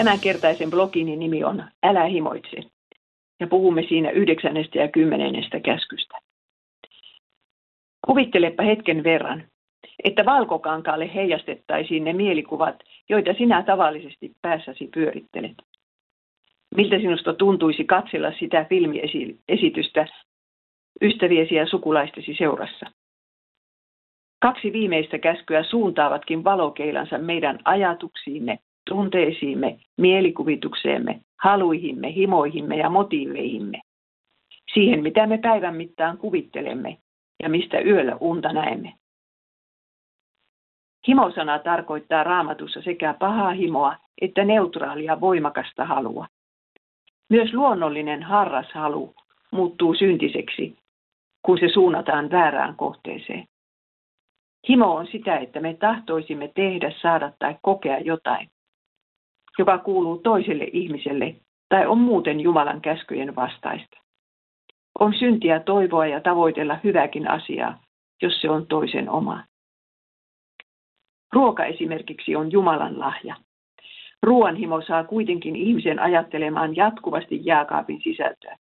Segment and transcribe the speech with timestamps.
[0.00, 2.56] Tämänkertaisen blogini nimi on Älä himoitse.
[3.40, 6.18] Ja puhumme siinä yhdeksännestä ja kymmenennestä käskystä.
[8.06, 9.44] Kuvittelepa hetken verran,
[10.04, 12.76] että valkokankaalle heijastettaisiin ne mielikuvat,
[13.08, 15.56] joita sinä tavallisesti päässäsi pyörittelet.
[16.76, 20.06] Miltä sinusta tuntuisi katsella sitä filmiesitystä
[21.02, 22.86] ystäviesi ja sukulaistesi seurassa?
[24.42, 28.58] Kaksi viimeistä käskyä suuntaavatkin valokeilansa meidän ajatuksiimme,
[28.90, 33.80] tunteisiimme, mielikuvitukseemme, haluihimme, himoihimme ja motiiveihimme.
[34.74, 36.98] Siihen, mitä me päivän mittaan kuvittelemme
[37.42, 38.94] ja mistä yöllä unta näemme.
[41.08, 46.26] Himosana tarkoittaa raamatussa sekä pahaa himoa että neutraalia voimakasta halua.
[47.28, 49.14] Myös luonnollinen harras halu
[49.52, 50.78] muuttuu syntiseksi,
[51.42, 53.44] kun se suunnataan väärään kohteeseen.
[54.68, 58.48] Himo on sitä, että me tahtoisimme tehdä, saada tai kokea jotain,
[59.58, 61.36] joka kuuluu toiselle ihmiselle
[61.68, 63.96] tai on muuten Jumalan käskyjen vastaista.
[65.00, 67.80] On syntiä toivoa ja tavoitella hyväkin asiaa,
[68.22, 69.44] jos se on toisen oma.
[71.32, 73.36] Ruoka esimerkiksi on Jumalan lahja.
[74.22, 78.56] Ruoanhimo saa kuitenkin ihmisen ajattelemaan jatkuvasti jääkaapin sisältöä,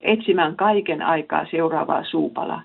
[0.00, 2.64] etsimään kaiken aikaa seuraavaa suupalaa.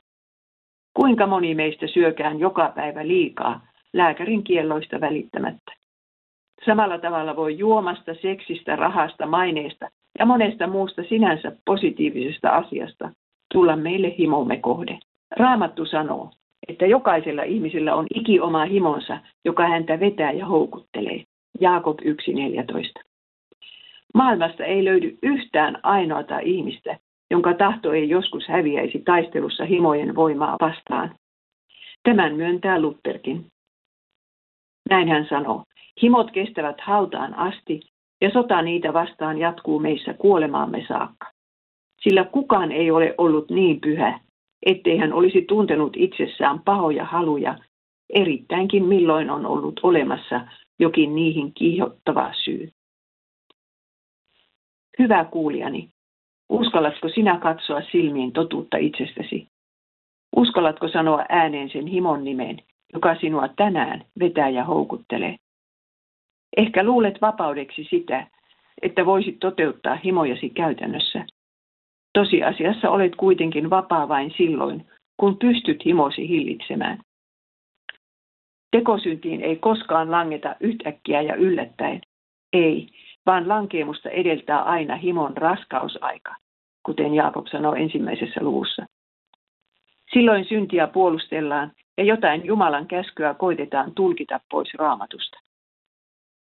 [0.94, 5.79] Kuinka moni meistä syökään joka päivä liikaa lääkärin kielloista välittämättä?
[6.66, 13.12] Samalla tavalla voi juomasta, seksistä, rahasta, maineesta ja monesta muusta sinänsä positiivisesta asiasta
[13.54, 15.00] tulla meille himomme kohde.
[15.38, 16.32] Raamattu sanoo,
[16.68, 21.24] että jokaisella ihmisellä on iki oma himonsa, joka häntä vetää ja houkuttelee.
[21.60, 23.04] Jaakob 1.14.
[24.14, 26.98] Maailmasta ei löydy yhtään ainoata ihmistä,
[27.32, 31.16] jonka tahto ei joskus häviäisi taistelussa himojen voimaa vastaan.
[32.04, 33.46] Tämän myöntää Lutherkin.
[34.90, 35.64] Näin hän sanoo,
[36.02, 37.80] himot kestävät hautaan asti
[38.22, 41.32] ja sota niitä vastaan jatkuu meissä kuolemaamme saakka.
[42.02, 44.20] Sillä kukaan ei ole ollut niin pyhä,
[44.66, 47.56] ettei hän olisi tuntenut itsessään pahoja haluja,
[48.10, 50.42] erittäinkin milloin on ollut olemassa
[50.80, 52.70] jokin niihin kiihottava syy.
[55.00, 55.90] Hyvä kuulijani,
[56.50, 59.48] uskallatko sinä katsoa silmiin totuutta itsestäsi?
[60.36, 62.58] Uskallatko sanoa ääneen sen himon nimen,
[62.94, 65.36] joka sinua tänään vetää ja houkuttelee?
[66.58, 68.28] Ehkä luulet vapaudeksi sitä,
[68.82, 71.26] että voisit toteuttaa himojasi käytännössä.
[72.14, 74.88] Tosiasiassa olet kuitenkin vapaa vain silloin,
[75.18, 77.00] kun pystyt himosi hillitsemään.
[78.72, 82.02] Tekosyntiin ei koskaan langeta yhtäkkiä ja yllättäen.
[82.54, 82.88] Ei,
[83.26, 86.36] vaan lankeemusta edeltää aina himon raskausaika,
[86.86, 88.86] kuten Jaakob sanoi ensimmäisessä luvussa.
[90.14, 95.40] Silloin syntiä puolustellaan ja jotain Jumalan käskyä koitetaan tulkita pois raamatusta.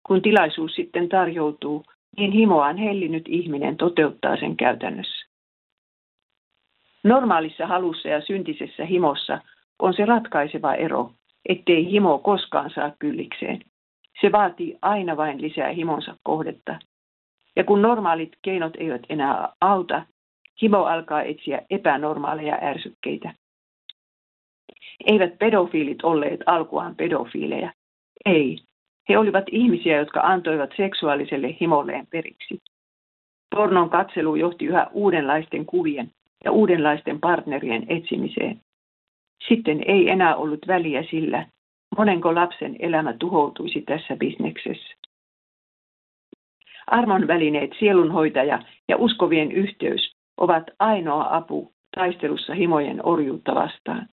[0.09, 1.85] Kun tilaisuus sitten tarjoutuu,
[2.17, 5.27] niin himoaan hellinyt ihminen toteuttaa sen käytännössä.
[7.05, 9.41] Normaalissa halussa ja syntisessä himossa
[9.79, 11.11] on se ratkaiseva ero,
[11.49, 13.61] ettei himo koskaan saa kyllikseen.
[14.21, 16.79] Se vaatii aina vain lisää himonsa kohdetta.
[17.57, 20.07] Ja kun normaalit keinot eivät enää auta,
[20.63, 23.35] himo alkaa etsiä epänormaaleja ärsykkeitä.
[25.07, 27.73] Eivät pedofiilit olleet alkuaan pedofiileja.
[28.25, 28.68] Ei.
[29.09, 32.63] He olivat ihmisiä, jotka antoivat seksuaaliselle himolleen periksi.
[33.57, 36.11] Pornon katselu johti yhä uudenlaisten kuvien
[36.45, 38.61] ja uudenlaisten partnerien etsimiseen.
[39.49, 41.47] Sitten ei enää ollut väliä sillä,
[41.99, 44.95] monenko lapsen elämä tuhoutuisi tässä bisneksessä.
[46.87, 54.09] Armon välineet, sielunhoitaja ja uskovien yhteys ovat ainoa apu taistelussa himojen orjuutta vastaan.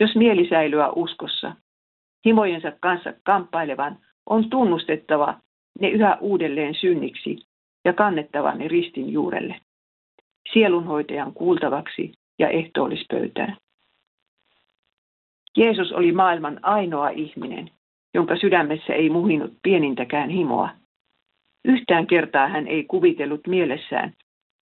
[0.00, 1.52] Jos mieli säilyä uskossa,
[2.24, 5.40] himojensa kanssa kamppailevan on tunnustettava
[5.80, 7.38] ne yhä uudelleen synniksi
[7.84, 9.60] ja kannettava ne ristin juurelle
[10.52, 13.56] sielunhoitajan kuultavaksi ja ehtoollispöytään.
[15.56, 17.70] Jeesus oli maailman ainoa ihminen,
[18.14, 20.70] jonka sydämessä ei muhinut pienintäkään himoa.
[21.64, 24.12] Yhtään kertaa hän ei kuvitellut mielessään,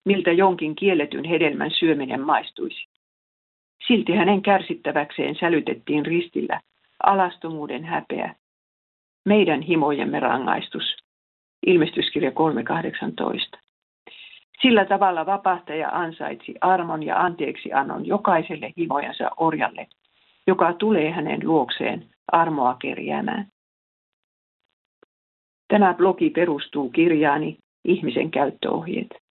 [0.05, 2.85] miltä jonkin kielletyn hedelmän syöminen maistuisi.
[3.87, 6.61] Silti hänen kärsittäväkseen sälytettiin ristillä
[7.05, 8.35] alastomuuden häpeä,
[9.25, 10.95] meidän himojemme rangaistus.
[11.65, 13.59] Ilmestyskirja 3.18.
[14.61, 19.87] Sillä tavalla vapahtaja ansaitsi armon ja anteeksi annon jokaiselle himojansa orjalle,
[20.47, 23.47] joka tulee hänen luokseen armoa kerjäämään.
[25.67, 29.24] Tämä blogi perustuu kirjaani Ihmisen käyttöohjeet.